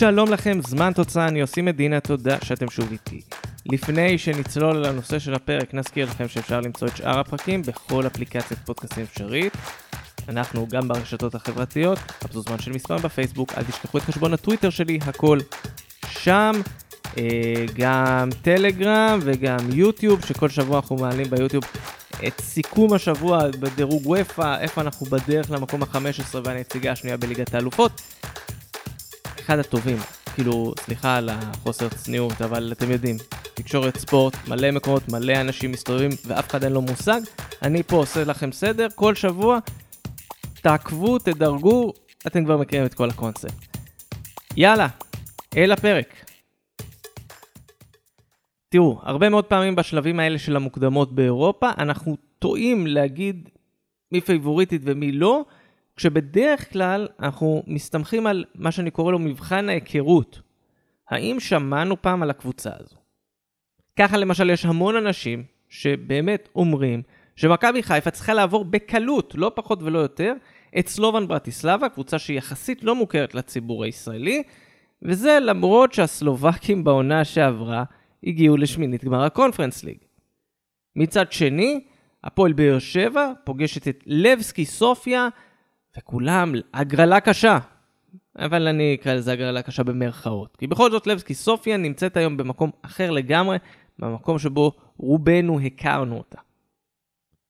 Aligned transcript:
שלום 0.00 0.32
לכם, 0.32 0.58
זמן 0.66 0.92
תוצאה, 0.92 1.28
אני 1.28 1.40
עושים 1.40 1.64
מדינה, 1.64 2.00
תודה 2.00 2.36
שאתם 2.44 2.70
שוב 2.70 2.90
איתי. 2.92 3.20
לפני 3.66 4.18
שנצלול 4.18 4.76
לנושא 4.76 5.18
של 5.18 5.34
הפרק, 5.34 5.74
נזכיר 5.74 6.06
לכם 6.06 6.28
שאפשר 6.28 6.60
למצוא 6.60 6.88
את 6.88 6.96
שאר 6.96 7.18
הפרקים 7.18 7.62
בכל 7.62 8.06
אפליקציית 8.06 8.60
פודקאסטים 8.64 9.04
אפשרית. 9.04 9.56
אנחנו 10.28 10.66
גם 10.70 10.88
ברשתות 10.88 11.34
החברתיות, 11.34 11.98
חפשו 11.98 12.42
זמן 12.42 12.58
של 12.58 12.72
מספר 12.72 12.98
בפייסבוק, 12.98 13.52
אל 13.58 13.62
תשכחו 13.62 13.98
את 13.98 14.02
חשבון 14.02 14.34
הטוויטר 14.34 14.70
שלי, 14.70 14.98
הכל 15.02 15.38
שם. 16.08 16.52
אה, 17.18 17.64
גם 17.74 18.28
טלגרם 18.42 19.18
וגם 19.22 19.58
יוטיוב, 19.72 20.24
שכל 20.26 20.48
שבוע 20.48 20.76
אנחנו 20.76 20.96
מעלים 20.96 21.30
ביוטיוב 21.30 21.64
את 22.26 22.40
סיכום 22.40 22.92
השבוע 22.92 23.48
בדירוג 23.60 24.06
וופא, 24.06 24.60
איפה 24.60 24.80
אנחנו 24.80 25.06
בדרך 25.06 25.50
למקום 25.50 25.82
ה-15 25.82 26.36
והנציגה 26.44 26.92
השנייה 26.92 27.16
בליגת 27.16 27.54
האלופות. 27.54 28.02
אחד 29.40 29.58
הטובים, 29.58 29.96
כאילו, 30.34 30.72
סליחה 30.80 31.16
על 31.16 31.28
החוסר 31.28 31.88
צניעות, 31.88 32.42
אבל 32.42 32.72
אתם 32.72 32.90
יודעים, 32.90 33.16
תקשורת 33.54 33.96
ספורט, 33.96 34.48
מלא 34.48 34.70
מקומות, 34.70 35.08
מלא 35.08 35.40
אנשים 35.40 35.72
מסתובבים 35.72 36.10
ואף 36.26 36.50
אחד 36.50 36.64
אין 36.64 36.72
לו 36.72 36.82
מושג. 36.82 37.20
אני 37.62 37.82
פה 37.82 37.96
עושה 37.96 38.24
לכם 38.24 38.52
סדר, 38.52 38.86
כל 38.94 39.14
שבוע 39.14 39.58
תעקבו, 40.62 41.18
תדרגו, 41.18 41.92
אתם 42.26 42.44
כבר 42.44 42.56
מכירים 42.56 42.86
את 42.86 42.94
כל 42.94 43.10
הקונספט. 43.10 43.76
יאללה, 44.56 44.88
אל 45.56 45.72
הפרק. 45.72 46.24
תראו, 48.68 48.98
הרבה 49.02 49.28
מאוד 49.28 49.44
פעמים 49.44 49.76
בשלבים 49.76 50.20
האלה 50.20 50.38
של 50.38 50.56
המוקדמות 50.56 51.14
באירופה, 51.14 51.70
אנחנו 51.78 52.16
טועים 52.38 52.86
להגיד 52.86 53.48
מי 54.12 54.20
פייבוריטית 54.20 54.82
ומי 54.84 55.12
לא, 55.12 55.44
כשבדרך 55.96 56.72
כלל 56.72 57.08
אנחנו 57.20 57.62
מסתמכים 57.66 58.26
על 58.26 58.44
מה 58.54 58.72
שאני 58.72 58.90
קורא 58.90 59.12
לו 59.12 59.18
מבחן 59.18 59.68
ההיכרות. 59.68 60.40
האם 61.10 61.40
שמענו 61.40 62.02
פעם 62.02 62.22
על 62.22 62.30
הקבוצה 62.30 62.70
הזו? 62.78 62.96
ככה 63.98 64.16
למשל 64.16 64.50
יש 64.50 64.64
המון 64.64 64.96
אנשים 64.96 65.44
שבאמת 65.68 66.48
אומרים 66.54 67.02
שמכבי 67.36 67.82
חיפה 67.82 68.10
צריכה 68.10 68.34
לעבור 68.34 68.64
בקלות, 68.64 69.34
לא 69.34 69.52
פחות 69.54 69.82
ולא 69.82 69.98
יותר, 69.98 70.32
את 70.78 70.88
סלובן 70.88 71.28
ברטיסלבה, 71.28 71.88
קבוצה 71.88 72.18
שהיא 72.18 72.38
יחסית 72.38 72.84
לא 72.84 72.94
מוכרת 72.94 73.34
לציבור 73.34 73.84
הישראלי, 73.84 74.42
וזה 75.02 75.38
למרות 75.42 75.92
שהסלובקים 75.92 76.84
בעונה 76.84 77.24
שעברה 77.24 77.84
הגיעו 78.24 78.56
לשמינית 78.56 79.04
גמר 79.04 79.22
הקונפרנס 79.24 79.84
ליג. 79.84 79.98
מצד 80.96 81.32
שני, 81.32 81.80
הפועל 82.24 82.52
באר 82.52 82.78
שבע 82.78 83.32
פוגשת 83.44 83.88
את 83.88 84.04
לבסקי 84.06 84.64
סופיה, 84.64 85.28
וכולם, 85.98 86.52
הגרלה 86.74 87.20
קשה. 87.20 87.58
אבל 88.38 88.68
אני 88.68 88.94
אקרא 88.94 89.14
לזה 89.14 89.32
הגרלה 89.32 89.62
קשה 89.62 89.82
במרכאות. 89.82 90.56
כי 90.56 90.66
בכל 90.66 90.90
זאת 90.90 91.06
לבסקי 91.06 91.34
סופיה 91.34 91.76
נמצאת 91.76 92.16
היום 92.16 92.36
במקום 92.36 92.70
אחר 92.82 93.10
לגמרי, 93.10 93.56
במקום 93.98 94.38
שבו 94.38 94.72
רובנו 94.96 95.60
הכרנו 95.60 96.18
אותה. 96.18 96.38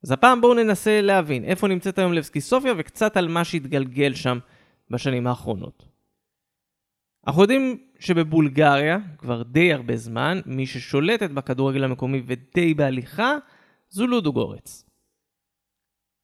אז 0.05 0.11
הפעם 0.11 0.41
בואו 0.41 0.55
ננסה 0.55 1.01
להבין 1.01 1.45
איפה 1.45 1.69
נמצאת 1.69 1.99
היום 1.99 2.13
לבסקי 2.13 2.41
סופיה 2.41 2.73
וקצת 2.79 3.17
על 3.17 3.29
מה 3.29 3.45
שהתגלגל 3.45 4.15
שם 4.15 4.39
בשנים 4.91 5.27
האחרונות. 5.27 5.85
אנחנו 7.27 7.43
יודעים 7.43 7.79
שבבולגריה, 7.99 8.99
כבר 9.19 9.43
די 9.43 9.73
הרבה 9.73 9.97
זמן, 9.97 10.41
מי 10.47 10.67
ששולטת 10.67 11.31
בכדורגל 11.31 11.85
המקומי 11.85 12.23
ודי 12.27 12.75
בהליכה, 12.75 13.35
זו 13.89 14.07
לודוגורץ. 14.07 14.85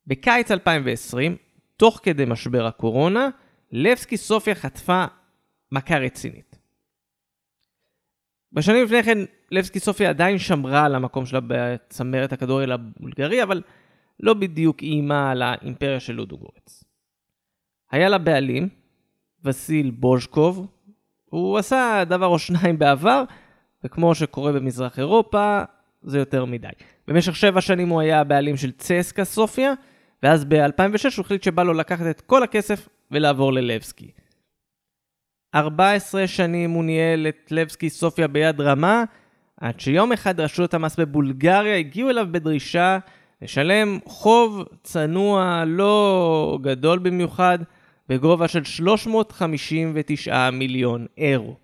בקיץ 0.06 0.50
2020, 0.50 1.36
תוך 1.76 2.00
כדי 2.02 2.24
משבר 2.24 2.66
הקורונה, 2.66 3.28
לבסקי 3.72 4.16
סופיה 4.16 4.54
חטפה 4.54 5.04
מכה 5.72 5.98
רצינית. 5.98 6.58
בשנים 8.52 8.84
לפני 8.84 9.02
כן, 9.02 9.18
לבסקי 9.50 9.80
סופיה 9.80 10.08
עדיין 10.08 10.38
שמרה 10.38 10.84
על 10.84 10.94
המקום 10.94 11.26
שלה 11.26 11.40
בצמרת 11.46 12.32
הכדורגל 12.32 12.72
הבולגרי, 12.72 13.42
אבל 13.42 13.62
לא 14.20 14.34
בדיוק 14.34 14.82
איימה 14.82 15.30
על 15.30 15.42
האימפריה 15.42 16.00
של 16.00 16.12
לודוגורץ. 16.12 16.84
היה 17.90 18.08
לה 18.08 18.18
בעלים, 18.18 18.68
וסיל 19.44 19.90
בוז'קוב, 19.90 20.66
הוא 21.24 21.58
עשה 21.58 22.02
דבר 22.06 22.26
או 22.26 22.38
שניים 22.38 22.78
בעבר, 22.78 23.22
וכמו 23.84 24.14
שקורה 24.14 24.52
במזרח 24.52 24.98
אירופה, 24.98 25.62
זה 26.02 26.18
יותר 26.18 26.44
מדי. 26.44 26.68
במשך 27.08 27.36
שבע 27.36 27.60
שנים 27.60 27.88
הוא 27.88 28.00
היה 28.00 28.20
הבעלים 28.20 28.56
של 28.56 28.72
צסקה 28.72 29.24
סופיה, 29.24 29.72
ואז 30.22 30.44
ב-2006 30.44 31.16
הוא 31.16 31.24
החליט 31.24 31.42
שבא 31.42 31.62
לו 31.62 31.72
לקחת 31.72 32.06
את 32.10 32.20
כל 32.20 32.42
הכסף 32.42 32.88
ולעבור 33.10 33.52
ללבסקי. 33.52 34.10
14 35.54 36.26
שנים 36.26 36.70
הוא 36.70 36.84
ניהל 36.84 37.26
את 37.28 37.48
לבסקי 37.50 37.90
סופיה 37.90 38.28
ביד 38.28 38.60
רמה, 38.60 39.04
עד 39.60 39.80
שיום 39.80 40.12
אחד 40.12 40.40
רשויות 40.40 40.74
המס 40.74 40.96
בבולגריה 40.96 41.76
הגיעו 41.76 42.10
אליו 42.10 42.26
בדרישה 42.30 42.98
לשלם 43.42 43.98
חוב 44.04 44.64
צנוע 44.82 45.64
לא 45.66 46.58
גדול 46.62 46.98
במיוחד, 46.98 47.58
בגובה 48.08 48.48
של 48.48 48.64
359 48.64 50.50
מיליון 50.50 51.06
אירו. 51.18 51.56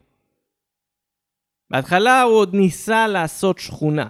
בהתחלה 1.70 2.22
הוא 2.22 2.34
עוד 2.34 2.54
ניסה 2.54 3.06
לעשות 3.06 3.58
שכונה. 3.58 4.08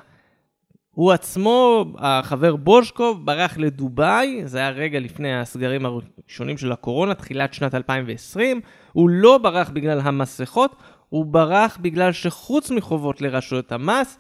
הוא 0.94 1.12
עצמו, 1.12 1.84
החבר 1.98 2.56
בוז'קוב, 2.56 3.26
ברח 3.26 3.58
לדובאי, 3.58 4.42
זה 4.44 4.58
היה 4.58 4.70
רגע 4.70 5.00
לפני 5.00 5.40
הסגרים 5.40 5.86
הראשונים 5.86 6.58
של 6.58 6.72
הקורונה, 6.72 7.14
תחילת 7.14 7.54
שנת 7.54 7.74
2020. 7.74 8.60
הוא 8.92 9.10
לא 9.10 9.38
ברח 9.38 9.70
בגלל 9.70 10.00
המסכות, 10.00 10.76
הוא 11.08 11.26
ברח 11.26 11.78
בגלל 11.80 12.12
שחוץ 12.12 12.70
מחובות 12.70 13.20
לרשויות 13.20 13.72
המס, 13.72 14.18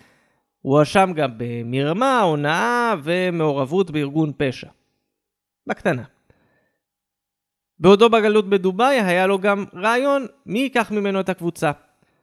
הוא 0.62 0.76
הואשם 0.76 1.12
גם 1.14 1.30
במרמה, 1.36 2.20
הונאה 2.20 2.94
ומעורבות 3.02 3.90
בארגון 3.90 4.32
פשע. 4.36 4.68
בקטנה. 5.66 6.02
בעודו 7.78 8.10
בגלות 8.10 8.48
בדובאי 8.48 9.00
היה 9.00 9.26
לו 9.26 9.38
גם 9.38 9.64
רעיון 9.74 10.26
מי 10.46 10.58
ייקח 10.58 10.90
ממנו 10.90 11.20
את 11.20 11.28
הקבוצה. 11.28 11.70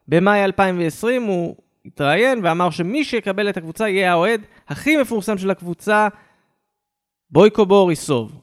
במאי 0.08 0.44
2020 0.44 1.24
הוא 1.24 1.56
התראיין 1.86 2.40
ואמר 2.44 2.70
שמי 2.70 3.04
שיקבל 3.04 3.50
את 3.50 3.58
הקבוצה 3.58 3.90
יהיה 3.90 4.12
האוהד 4.12 4.42
הכי 4.68 4.98
מפורסם 5.02 5.38
של 5.38 5.52
הקבוצה, 5.52 6.08
בויקו 7.30 7.66
בוריסוב. 7.66 8.42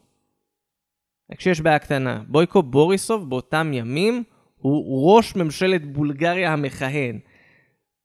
רק 1.32 1.40
שיש 1.40 1.60
בעיה 1.60 1.78
קטנה, 1.78 2.22
בויקו 2.28 2.62
בוריסוב 2.62 3.30
באותם 3.30 3.70
ימים 3.72 4.22
הוא 4.56 5.16
ראש 5.16 5.36
ממשלת 5.36 5.92
בולגריה 5.92 6.52
המכהן. 6.52 7.18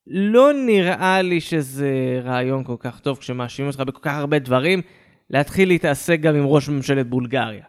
לא 0.08 0.54
נראה 0.54 1.22
לי 1.22 1.42
שזה 1.42 2.20
רעיון 2.24 2.64
כל 2.64 2.76
כך 2.80 3.00
טוב 3.00 3.18
כשמאשימים 3.18 3.72
אותך 3.72 3.82
בכל 3.82 4.00
כך 4.02 4.14
הרבה 4.14 4.40
דברים, 4.40 4.82
להתחיל 5.30 5.68
להתעסק 5.68 6.20
גם 6.20 6.36
עם 6.36 6.46
ראש 6.46 6.70
ממשלת 6.70 7.08
בולגריה. 7.08 7.66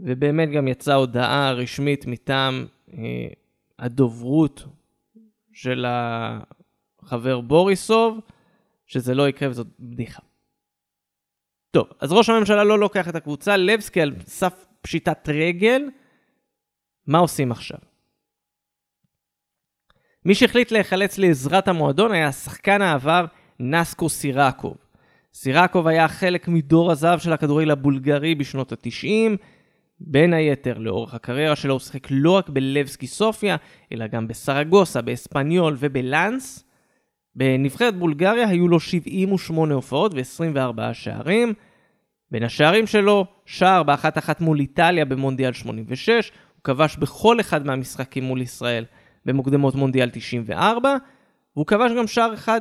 ובאמת 0.00 0.50
גם 0.50 0.68
יצאה 0.68 0.94
הודעה 0.94 1.52
רשמית 1.52 2.06
מטעם 2.06 2.66
אה, 2.92 2.98
הדוברות 3.78 4.66
של 5.52 5.86
החבר 5.88 7.40
בוריסוב, 7.40 8.20
שזה 8.86 9.14
לא 9.14 9.28
יקרה 9.28 9.50
וזאת 9.50 9.66
בדיחה. 9.80 10.22
טוב, 11.70 11.88
אז 12.00 12.12
ראש 12.12 12.28
הממשלה 12.28 12.64
לא 12.64 12.78
לוקח 12.78 13.08
את 13.08 13.14
הקבוצה, 13.14 13.56
לבסקי 13.56 14.00
על 14.00 14.12
סף 14.26 14.66
פשיטת 14.80 15.28
רגל, 15.28 15.90
מה 17.06 17.18
עושים 17.18 17.52
עכשיו? 17.52 17.78
מי 20.24 20.34
שהחליט 20.34 20.70
להיחלץ 20.72 21.18
לעזרת 21.18 21.68
המועדון 21.68 22.12
היה 22.12 22.32
שחקן 22.32 22.82
העבר 22.82 23.24
נסקו 23.60 24.08
סירקוב. 24.08 24.76
סירקוב 25.34 25.86
היה 25.86 26.08
חלק 26.08 26.48
מדור 26.48 26.90
הזהב 26.90 27.18
של 27.18 27.32
הכדורגל 27.32 27.70
הבולגרי 27.70 28.34
בשנות 28.34 28.72
ה-90, 28.72 29.36
בין 30.00 30.34
היתר, 30.34 30.78
לאורך 30.78 31.14
הקריירה 31.14 31.56
שלו 31.56 31.72
הוא 31.74 31.80
שיחק 31.80 32.06
לא 32.10 32.30
רק 32.30 32.48
בלבסקי 32.48 33.06
סופיה, 33.06 33.56
אלא 33.92 34.06
גם 34.06 34.28
בסרגוסה, 34.28 35.02
באספניול 35.02 35.76
ובלאנס. 35.78 36.64
בנבחרת 37.34 37.96
בולגריה 37.96 38.48
היו 38.48 38.68
לו 38.68 38.80
78 38.80 39.74
הופעות 39.74 40.12
ו-24 40.14 40.80
שערים. 40.92 41.54
בין 42.30 42.42
השערים 42.42 42.86
שלו, 42.86 43.26
שער 43.46 43.82
באחת 43.82 44.18
אחת 44.18 44.40
מול 44.40 44.60
איטליה 44.60 45.04
במונדיאל 45.04 45.52
86, 45.52 46.32
הוא 46.54 46.64
כבש 46.64 46.96
בכל 46.96 47.40
אחד 47.40 47.66
מהמשחקים 47.66 48.24
מול 48.24 48.42
ישראל 48.42 48.84
במוקדמות 49.24 49.74
מונדיאל 49.74 50.10
94, 50.10 50.96
והוא 51.56 51.66
כבש 51.66 51.90
גם 51.98 52.06
שער 52.06 52.34
אחד 52.34 52.60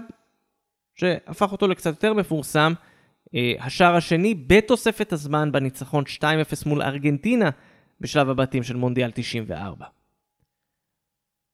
שהפך 0.95 1.51
אותו 1.51 1.68
לקצת 1.68 1.89
יותר 1.89 2.13
מפורסם, 2.13 2.74
השער 3.59 3.95
השני 3.95 4.35
בתוספת 4.47 5.13
הזמן 5.13 5.51
בניצחון 5.51 6.03
2-0 6.17 6.23
מול 6.65 6.81
ארגנטינה 6.81 7.49
בשלב 8.01 8.29
הבתים 8.29 8.63
של 8.63 8.75
מונדיאל 8.75 9.11
94. 9.11 9.85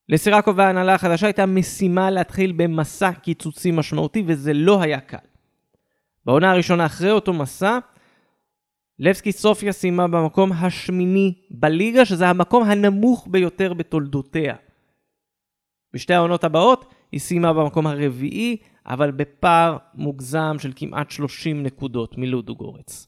לסירקו 0.08 0.56
וההנהלה 0.56 0.94
החדשה 0.94 1.26
הייתה 1.26 1.46
משימה 1.46 2.10
להתחיל 2.10 2.52
במסע 2.52 3.12
קיצוצי 3.12 3.70
משמעותי 3.70 4.22
וזה 4.26 4.52
לא 4.52 4.82
היה 4.82 5.00
קל. 5.00 5.16
בעונה 6.24 6.50
הראשונה 6.50 6.86
אחרי 6.86 7.10
אותו 7.10 7.32
מסע, 7.32 7.78
לבסקי 8.98 9.32
סופיה 9.32 9.72
סיימה 9.72 10.08
במקום 10.08 10.52
השמיני 10.52 11.34
בליגה, 11.50 12.04
שזה 12.04 12.28
המקום 12.28 12.64
הנמוך 12.64 13.28
ביותר 13.30 13.74
בתולדותיה. 13.74 14.54
בשתי 15.92 16.14
העונות 16.14 16.44
הבאות 16.44 16.94
היא 17.12 17.20
סיימה 17.20 17.52
במקום 17.52 17.86
הרביעי, 17.86 18.56
אבל 18.86 19.10
בפער 19.10 19.76
מוגזם 19.94 20.56
של 20.58 20.72
כמעט 20.76 21.10
30 21.10 21.62
נקודות 21.62 22.18
מלודו 22.18 22.54
גורץ. 22.54 23.06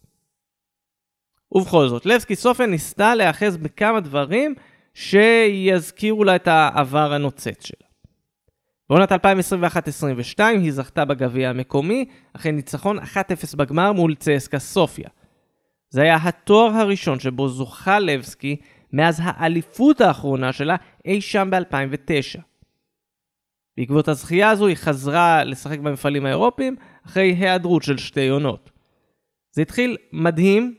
ובכל 1.52 1.88
זאת, 1.88 2.06
לבסקי 2.06 2.36
סופיה 2.36 2.66
ניסתה 2.66 3.14
להיאחז 3.14 3.56
בכמה 3.56 4.00
דברים 4.00 4.54
שיזכירו 4.94 6.24
לה 6.24 6.36
את 6.36 6.48
העבר 6.48 7.12
הנוצץ 7.12 7.66
שלה. 7.66 7.88
בעונת 8.90 9.12
2021-2022 9.12 10.40
היא 10.40 10.72
זכתה 10.72 11.04
בגביע 11.04 11.50
המקומי, 11.50 12.04
אחרי 12.32 12.52
ניצחון 12.52 12.98
1-0 12.98 13.02
בגמר 13.56 13.92
מול 13.92 14.14
צסקה 14.14 14.58
סופיה. 14.58 15.08
זה 15.90 16.02
היה 16.02 16.16
התואר 16.22 16.70
הראשון 16.70 17.20
שבו 17.20 17.48
זוכה 17.48 17.98
לבסקי 17.98 18.56
מאז 18.92 19.20
האליפות 19.24 20.00
האחרונה 20.00 20.52
שלה 20.52 20.76
אי 21.04 21.20
שם 21.20 21.48
ב-2009. 21.50 22.40
בעקבות 23.78 24.08
הזכייה 24.08 24.50
הזו 24.50 24.66
היא 24.66 24.76
חזרה 24.76 25.44
לשחק 25.44 25.78
במפעלים 25.78 26.26
האירופיים 26.26 26.76
אחרי 27.06 27.34
היעדרות 27.34 27.82
של 27.82 27.96
שתי 27.98 28.28
עונות. 28.28 28.70
זה 29.50 29.62
התחיל 29.62 29.96
מדהים, 30.12 30.74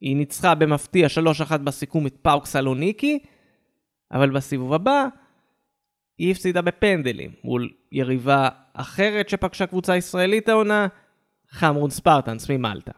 היא 0.00 0.16
ניצחה 0.16 0.54
במפתיע 0.54 1.08
3-1 1.50 1.56
בסיכום 1.56 2.06
את 2.06 2.16
פאוק 2.22 2.46
סלוניקי, 2.46 3.18
אבל 4.12 4.30
בסיבוב 4.30 4.72
הבא 4.72 5.06
היא 6.18 6.32
הפסידה 6.32 6.62
בפנדלים 6.62 7.30
מול 7.44 7.70
יריבה 7.92 8.48
אחרת 8.72 9.28
שפגשה 9.28 9.66
קבוצה 9.66 9.96
ישראלית 9.96 10.48
העונה, 10.48 10.86
חמרון 11.50 11.90
ספרטנס 11.90 12.50
ממלטה. 12.50 12.92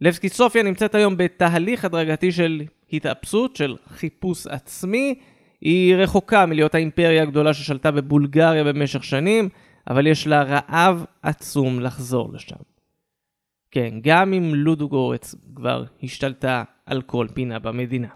לבסקי 0.00 0.28
סופיה 0.28 0.62
נמצאת 0.62 0.94
היום 0.94 1.16
בתהליך 1.16 1.84
הדרגתי 1.84 2.32
של 2.32 2.62
התאפסות, 2.92 3.56
של 3.56 3.76
חיפוש 3.86 4.46
עצמי. 4.46 5.20
היא 5.60 5.96
רחוקה 5.96 6.46
מלהיות 6.46 6.74
האימפריה 6.74 7.22
הגדולה 7.22 7.54
ששלטה 7.54 7.90
בבולגריה 7.90 8.64
במשך 8.64 9.04
שנים, 9.04 9.48
אבל 9.90 10.06
יש 10.06 10.26
לה 10.26 10.42
רעב 10.42 11.04
עצום 11.22 11.80
לחזור 11.80 12.32
לשם. 12.32 12.56
כן, 13.70 13.94
גם 14.02 14.32
אם 14.32 14.54
לודו 14.54 14.88
גורץ 14.88 15.34
כבר 15.54 15.84
השתלטה 16.02 16.64
על 16.86 17.02
כל 17.02 17.26
פינה 17.34 17.58
במדינה. 17.58 18.08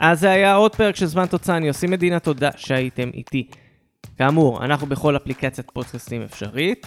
אז 0.00 0.20
זה 0.20 0.30
היה 0.30 0.54
עוד 0.54 0.76
פרק 0.76 0.96
של 0.96 1.06
זמן 1.06 1.26
תוצאה, 1.26 1.56
אני 1.56 1.68
עושים 1.68 1.90
מדינה 1.90 2.20
תודה 2.20 2.50
שהייתם 2.56 3.10
איתי. 3.14 3.48
כאמור, 4.18 4.64
אנחנו 4.64 4.86
בכל 4.86 5.16
אפליקציית 5.16 5.70
פודקאסטים 5.70 6.22
אפשרית, 6.22 6.86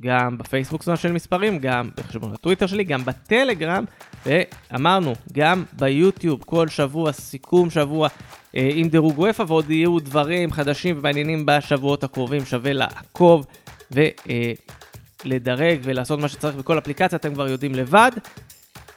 גם 0.00 0.38
בפייסבוק 0.38 0.82
זמן 0.82 0.96
של 0.96 1.12
מספרים, 1.12 1.58
גם 1.58 1.90
בחשבון 1.96 2.32
הטוויטר 2.32 2.66
שלי, 2.66 2.84
גם 2.84 3.04
בטלגרם, 3.04 3.84
ואמרנו, 4.26 5.14
גם 5.32 5.64
ביוטיוב, 5.72 6.42
כל 6.46 6.68
שבוע, 6.68 7.12
סיכום 7.12 7.70
שבוע 7.70 8.08
אה, 8.56 8.70
עם 8.74 8.88
דירוג 8.88 9.18
וופא, 9.18 9.44
ועוד 9.48 9.70
יהיו 9.70 9.98
דברים 9.98 10.52
חדשים 10.52 10.98
ומעניינים 10.98 11.46
בשבועות 11.46 12.04
הקרובים, 12.04 12.44
שווה 12.44 12.72
לעקוב 12.72 13.46
ולדרג 13.90 15.76
אה, 15.76 15.82
ולעשות 15.82 16.20
מה 16.20 16.28
שצריך 16.28 16.56
בכל 16.56 16.78
אפליקציה, 16.78 17.16
אתם 17.16 17.34
כבר 17.34 17.48
יודעים 17.48 17.74
לבד. 17.74 18.10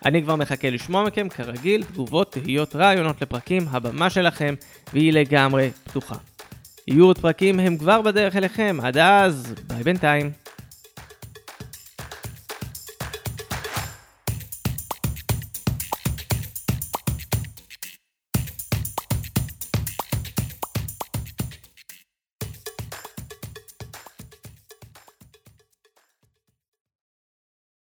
אני 0.06 0.24
כבר 0.24 0.36
מחכה 0.36 0.70
לשמוע 0.70 1.04
מכם, 1.04 1.30
כרגיל, 1.30 1.84
תגובות, 1.84 2.32
תהיות, 2.32 2.76
רעיונות 2.76 3.22
לפרקים, 3.22 3.66
הבמה 3.72 4.10
שלכם, 4.10 4.56
והיא 4.94 5.14
לגמרי 5.14 5.70
פתוחה. 5.84 6.16
יהיו 6.88 7.06
עוד 7.06 7.20
פרקים, 7.20 7.60
הם 7.60 7.78
כבר 7.78 8.02
בדרך 8.02 8.36
אליכם, 8.36 8.78
עד 8.84 8.98
אז, 8.98 9.54
ביי 9.68 9.84
בינתיים. 9.84 10.45